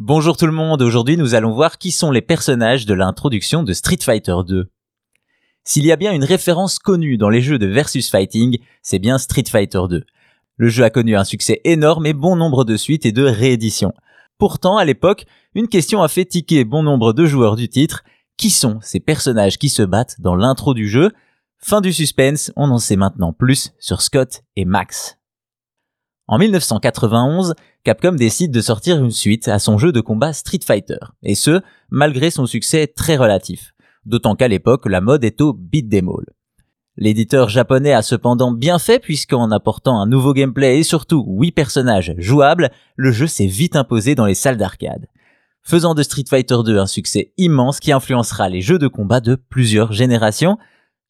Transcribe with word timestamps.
Bonjour 0.00 0.36
tout 0.36 0.46
le 0.46 0.52
monde, 0.52 0.82
aujourd'hui 0.82 1.16
nous 1.16 1.36
allons 1.36 1.52
voir 1.52 1.78
qui 1.78 1.92
sont 1.92 2.10
les 2.10 2.20
personnages 2.20 2.84
de 2.84 2.94
l'introduction 2.94 3.62
de 3.62 3.72
Street 3.72 4.00
Fighter 4.02 4.34
2. 4.44 4.68
S'il 5.62 5.86
y 5.86 5.92
a 5.92 5.96
bien 5.96 6.12
une 6.12 6.24
référence 6.24 6.80
connue 6.80 7.16
dans 7.16 7.28
les 7.28 7.40
jeux 7.40 7.60
de 7.60 7.68
versus 7.68 8.10
fighting, 8.10 8.58
c'est 8.82 8.98
bien 8.98 9.18
Street 9.18 9.44
Fighter 9.48 9.82
2. 9.88 10.04
Le 10.56 10.68
jeu 10.68 10.82
a 10.82 10.90
connu 10.90 11.14
un 11.14 11.22
succès 11.22 11.60
énorme 11.62 12.06
et 12.06 12.12
bon 12.12 12.34
nombre 12.34 12.64
de 12.64 12.76
suites 12.76 13.06
et 13.06 13.12
de 13.12 13.22
rééditions. 13.22 13.94
Pourtant, 14.36 14.78
à 14.78 14.84
l'époque, 14.84 15.26
une 15.54 15.68
question 15.68 16.02
a 16.02 16.08
fait 16.08 16.24
tiquer 16.24 16.64
bon 16.64 16.82
nombre 16.82 17.12
de 17.12 17.24
joueurs 17.24 17.54
du 17.54 17.68
titre. 17.68 18.02
Qui 18.36 18.50
sont 18.50 18.80
ces 18.82 18.98
personnages 18.98 19.58
qui 19.58 19.68
se 19.68 19.82
battent 19.84 20.20
dans 20.20 20.34
l'intro 20.34 20.74
du 20.74 20.88
jeu? 20.88 21.12
Fin 21.58 21.80
du 21.80 21.92
suspense, 21.92 22.50
on 22.56 22.68
en 22.70 22.78
sait 22.78 22.96
maintenant 22.96 23.32
plus 23.32 23.72
sur 23.78 24.02
Scott 24.02 24.42
et 24.56 24.64
Max. 24.64 25.18
En 26.26 26.38
1991, 26.38 27.54
Capcom 27.84 28.12
décide 28.12 28.50
de 28.50 28.62
sortir 28.62 29.02
une 29.02 29.10
suite 29.10 29.46
à 29.46 29.58
son 29.58 29.76
jeu 29.76 29.92
de 29.92 30.00
combat 30.00 30.32
Street 30.32 30.60
Fighter, 30.64 30.96
et 31.22 31.34
ce, 31.34 31.60
malgré 31.90 32.30
son 32.30 32.46
succès 32.46 32.86
très 32.86 33.16
relatif, 33.16 33.74
d'autant 34.06 34.34
qu'à 34.34 34.48
l'époque 34.48 34.88
la 34.88 35.02
mode 35.02 35.22
est 35.22 35.42
au 35.42 35.52
beat 35.52 35.90
them 35.90 36.08
all. 36.08 36.24
L'éditeur 36.96 37.50
japonais 37.50 37.92
a 37.92 38.00
cependant 38.00 38.52
bien 38.52 38.78
fait 38.78 39.00
puisqu'en 39.00 39.50
apportant 39.50 40.00
un 40.00 40.06
nouveau 40.06 40.32
gameplay 40.32 40.78
et 40.78 40.82
surtout 40.82 41.26
8 41.26 41.52
personnages 41.52 42.14
jouables, 42.16 42.70
le 42.96 43.12
jeu 43.12 43.26
s'est 43.26 43.46
vite 43.46 43.76
imposé 43.76 44.14
dans 44.14 44.26
les 44.26 44.34
salles 44.34 44.56
d'arcade. 44.56 45.08
Faisant 45.62 45.94
de 45.94 46.02
Street 46.02 46.24
Fighter 46.28 46.58
2 46.64 46.78
un 46.78 46.86
succès 46.86 47.32
immense 47.36 47.80
qui 47.80 47.92
influencera 47.92 48.48
les 48.48 48.62
jeux 48.62 48.78
de 48.78 48.88
combat 48.88 49.20
de 49.20 49.34
plusieurs 49.34 49.92
générations. 49.92 50.56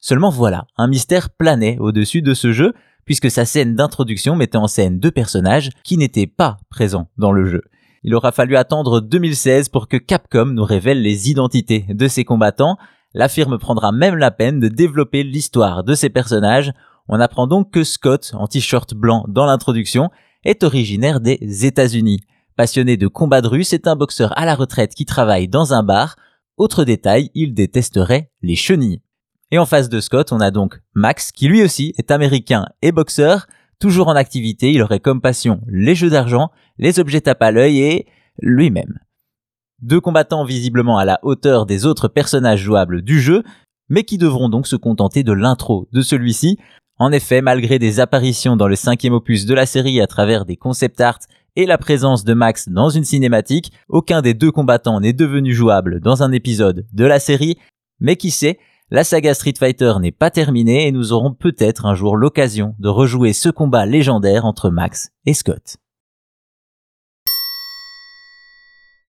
Seulement 0.00 0.30
voilà, 0.30 0.66
un 0.76 0.88
mystère 0.88 1.30
planait 1.30 1.76
au-dessus 1.78 2.22
de 2.22 2.34
ce 2.34 2.50
jeu 2.50 2.72
puisque 3.04 3.30
sa 3.30 3.44
scène 3.44 3.74
d'introduction 3.74 4.36
mettait 4.36 4.56
en 4.56 4.66
scène 4.66 4.98
deux 4.98 5.10
personnages 5.10 5.70
qui 5.82 5.96
n'étaient 5.96 6.26
pas 6.26 6.56
présents 6.70 7.08
dans 7.18 7.32
le 7.32 7.44
jeu. 7.44 7.62
Il 8.02 8.14
aura 8.14 8.32
fallu 8.32 8.56
attendre 8.56 9.00
2016 9.00 9.70
pour 9.70 9.88
que 9.88 9.96
Capcom 9.96 10.46
nous 10.46 10.64
révèle 10.64 11.00
les 11.00 11.30
identités 11.30 11.86
de 11.88 12.06
ses 12.06 12.24
combattants. 12.24 12.76
La 13.14 13.28
firme 13.28 13.58
prendra 13.58 13.92
même 13.92 14.16
la 14.16 14.30
peine 14.30 14.60
de 14.60 14.68
développer 14.68 15.22
l'histoire 15.22 15.84
de 15.84 15.94
ces 15.94 16.10
personnages. 16.10 16.72
On 17.08 17.20
apprend 17.20 17.46
donc 17.46 17.70
que 17.70 17.82
Scott, 17.82 18.32
en 18.34 18.46
t-shirt 18.46 18.92
blanc 18.94 19.24
dans 19.28 19.46
l'introduction, 19.46 20.10
est 20.44 20.64
originaire 20.64 21.20
des 21.20 21.64
États-Unis. 21.64 22.20
Passionné 22.56 22.96
de 22.96 23.08
combat 23.08 23.40
de 23.40 23.48
rue, 23.48 23.64
c'est 23.64 23.86
un 23.86 23.96
boxeur 23.96 24.36
à 24.38 24.44
la 24.44 24.54
retraite 24.54 24.94
qui 24.94 25.06
travaille 25.06 25.48
dans 25.48 25.72
un 25.72 25.82
bar. 25.82 26.16
Autre 26.56 26.84
détail, 26.84 27.30
il 27.34 27.54
détesterait 27.54 28.30
les 28.42 28.54
chenilles. 28.54 29.00
Et 29.54 29.58
en 29.58 29.66
face 29.66 29.88
de 29.88 30.00
Scott, 30.00 30.32
on 30.32 30.40
a 30.40 30.50
donc 30.50 30.80
Max, 30.94 31.30
qui 31.30 31.46
lui 31.46 31.62
aussi 31.62 31.94
est 31.96 32.10
américain 32.10 32.66
et 32.82 32.90
boxeur, 32.90 33.46
toujours 33.78 34.08
en 34.08 34.16
activité, 34.16 34.72
il 34.72 34.82
aurait 34.82 34.98
comme 34.98 35.20
passion 35.20 35.60
les 35.68 35.94
jeux 35.94 36.10
d'argent, 36.10 36.50
les 36.76 36.98
objets 36.98 37.20
tape 37.20 37.40
à 37.40 37.52
l'œil 37.52 37.78
et 37.78 38.06
lui-même. 38.42 38.98
Deux 39.80 40.00
combattants 40.00 40.44
visiblement 40.44 40.98
à 40.98 41.04
la 41.04 41.20
hauteur 41.22 41.66
des 41.66 41.86
autres 41.86 42.08
personnages 42.08 42.62
jouables 42.62 43.02
du 43.02 43.20
jeu, 43.20 43.44
mais 43.88 44.02
qui 44.02 44.18
devront 44.18 44.48
donc 44.48 44.66
se 44.66 44.74
contenter 44.74 45.22
de 45.22 45.30
l'intro 45.30 45.86
de 45.92 46.02
celui-ci. 46.02 46.58
En 46.98 47.12
effet, 47.12 47.40
malgré 47.40 47.78
des 47.78 48.00
apparitions 48.00 48.56
dans 48.56 48.66
le 48.66 48.74
cinquième 48.74 49.14
opus 49.14 49.46
de 49.46 49.54
la 49.54 49.66
série 49.66 50.00
à 50.00 50.08
travers 50.08 50.46
des 50.46 50.56
concept 50.56 51.00
art 51.00 51.20
et 51.54 51.66
la 51.66 51.78
présence 51.78 52.24
de 52.24 52.34
Max 52.34 52.68
dans 52.68 52.90
une 52.90 53.04
cinématique, 53.04 53.70
aucun 53.88 54.20
des 54.20 54.34
deux 54.34 54.50
combattants 54.50 54.98
n'est 54.98 55.12
devenu 55.12 55.54
jouable 55.54 56.00
dans 56.00 56.24
un 56.24 56.32
épisode 56.32 56.88
de 56.92 57.04
la 57.04 57.20
série, 57.20 57.56
mais 58.00 58.16
qui 58.16 58.32
sait, 58.32 58.58
la 58.90 59.02
saga 59.04 59.34
Street 59.34 59.54
Fighter 59.58 59.94
n'est 60.00 60.12
pas 60.12 60.30
terminée 60.30 60.86
et 60.86 60.92
nous 60.92 61.12
aurons 61.12 61.32
peut-être 61.32 61.86
un 61.86 61.94
jour 61.94 62.16
l'occasion 62.16 62.74
de 62.78 62.88
rejouer 62.88 63.32
ce 63.32 63.48
combat 63.48 63.86
légendaire 63.86 64.44
entre 64.44 64.70
Max 64.70 65.10
et 65.26 65.34
Scott. 65.34 65.78